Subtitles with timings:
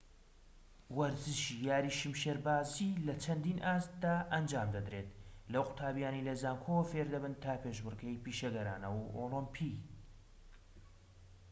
[0.97, 5.09] وەرزشی یاری شمشێربازی لە چەندین ئاستدا ئەنجام دەدرێت
[5.51, 9.75] لەو قوتابیانەی لەزانکۆوە فێردەبن تا پێشبڕکێی پیشەگەرانە و ئۆلیمپی